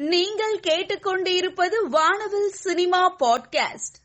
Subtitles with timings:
[0.00, 3.96] நீங்கள் கேட்டுக்கொண்டிருப்பது Vaanavil cinema podcast.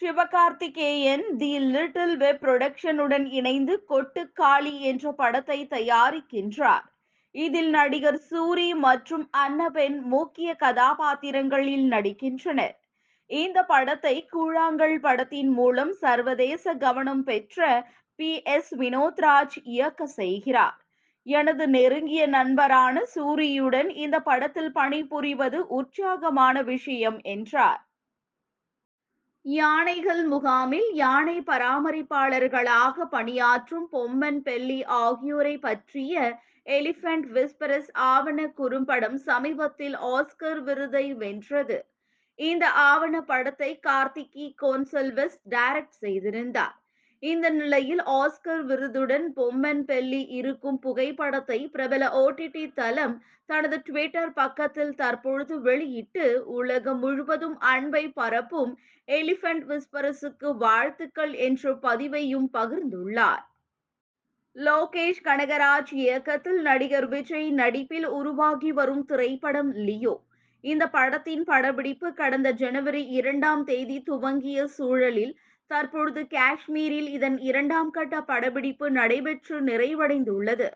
[0.00, 6.84] Sivakarthikeyan the little web புரொடக்ஷனுடன் இணைந்து கொட்டுக்காளி என்ற படத்தை தயாரிக்கின்றார்.
[7.30, 12.76] இதில் நடிகர் சூரி மற்றும் அன்னபென் முக்கிய கதாபாத்திரங்களில் நடிக்கின்றனர்.
[13.26, 20.84] இந்த படத்தை கூழாங்கல் படத்தின் மூலம் சர்வதேச கவனம் பெற்ற பி எஸ் வினோத்ராஜ் இயக்க செய்கிறார்.
[21.32, 27.80] எனது நெருங்கிய நண்பரான சூரியுடன் இந்த படத்தில் பணிபுரிவது உற்சாகமான விஷயம் என்றார்.
[29.44, 36.14] யானைகள் முகாமில் யானை பராமரிப்பாளர்களாக பணியாற்றும் பொம்மன் பெல்லி ஆகியோரை பற்றிய
[36.78, 41.78] எலிபென்ட் விஸ்பரஸ் ஆவண குறும்படம் சமீபத்தில் ஆஸ்கர் விருதை வென்றது.
[42.38, 46.76] இந்த ஆவண படத்தை கார்த்திகி கோன்சல்வஸ் டைரக்ட் செய்திருந்தார்.
[47.22, 53.16] இந்த நிலையில் ஆஸ்கர் விருதுடன் பொம்மன் பெல்லி இருக்கும் புகைப்படத்தை பிரபல ஓடிடி தளம்
[53.46, 58.72] தனது ட்விட்டர் பக்கத்தில் தற்பொழுது வெளியிட்டு உலகம் முழுவதும் அன்பை பரப்பும்
[59.08, 63.44] எலிபென்ட் விஸ்பரஸுக்கு வாழ்த்துக்கள் என்ற பதிவையும் பகிர்ந்துள்ளார்.
[64.56, 70.14] லோகேஷ் கனகராஜ் இயக்கத்தில் நடிகர் விஜய் நடிப்பில் உருவாகி வரும் திரைப்படம் லியோ.
[70.64, 75.34] இந்த படத்தின் படப்பிடிப்பு கடந்த ஜனவரி இரண்டாம் தேதி துவங்கிய சூழலில்
[75.70, 80.68] தற்பொழுது காஷ்மீரில் இதன் இரண்டாம் கட்ட படப்பிடிப்பு நடைபெற்று நிறைவடைந்துள்ளது.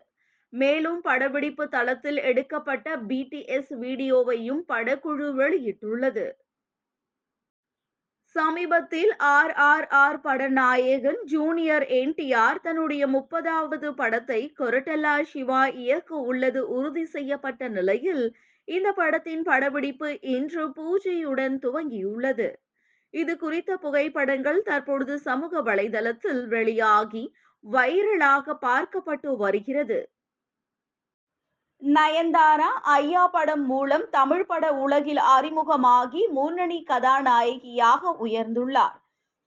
[0.53, 6.25] மேலும் படப்பிடிப்பு தளத்தில் எடுக்கப்பட்ட பிடிஎஸ் வீடியோவையும் படக்குழு வெளியிட்டுள்ளது.
[8.35, 16.61] சமீபத்தில் ஆர் ஆர் ஆர் பட நாயகன் ஜூனியர் என்டிஆர் தன்னுடைய முப்பதாவது படத்தை கொரட்டலா சிவா இயக்க உள்ளது
[16.77, 18.25] உறுதி செய்யப்பட்ட நிலையில்
[18.67, 22.49] இந்த படத்தின் படப்பிடிப்பு இன்று பூஜையுடன் துவங்கியுள்ளது.
[23.21, 27.23] இது குறித்த புகைப்படங்கள் தற்பொழுது சமூக வலைதளத்தில் வெளியாகி
[27.63, 29.99] வைரலாக பார்க்கப்பட்டு வருகிறது.
[31.81, 38.95] நயன்தாரா ஐயா படம் மூலம் தமிழ் பட உலகில் அறிமுகமாகி முன்னணி கதாநாயகியாக உயர்ந்துள்ளார்.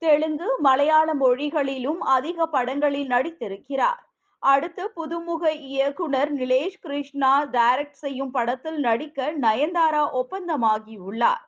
[0.03, 4.03] தெலுங்கு மலையாள மொழிகளிலும் அதிக படங்களில் நடித்திருக்கிறார்.
[4.43, 11.45] அடுத்து புதுமுக இயக்குனர் நிலேஷ் கிருஷ்ணா டைரக்ட் செய்யும் படத்தில் நடிக்க நயன்தாரா ஒப்பந்தமாகியுள்ளார்.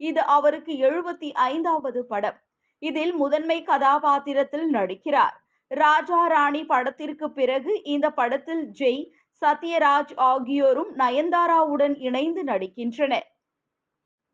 [0.00, 2.38] இது அவருக்கு எழுபத்தி ஐந்தாவது படம்.
[2.78, 5.36] இதில் முதன்மை கதாபாத்திரத்தில் நடிக்கிறார்.
[5.70, 9.04] ராஜா ராணி படத்திற்கு பிறகு இந்த படத்தில் ஜெய்
[9.42, 13.28] சத்யராஜ் ஆகியோரும் நயன்தாராவுடன் இணைந்து நடிக்கின்றனர்.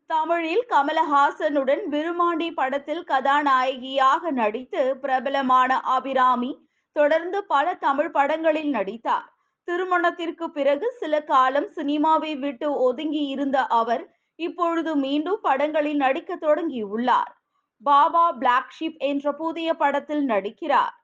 [0.05, 6.51] தமிழில் கமலஹாசனுடன் விருமாண்டி படத்தில் கதாநாயகியாக நடித்து பிரபலமான அபிராமி
[6.95, 9.27] தொடர்ந்து பல தமிழ் படங்களில் நடித்தார்.
[9.67, 14.03] திருமணத்திற்கு பிறகு சில காலம் சினிமாவை விட்டு ஒதுங்கி இருந்த அவர்
[14.41, 17.31] இப்பொழுது மீண்டும் படங்களில் நடிக்க தொடங்கியுள்ளார்.
[17.81, 20.95] பாபா பிளாக் ஷிப் என்ற புதிய படத்தில் நடிக்கிறார்.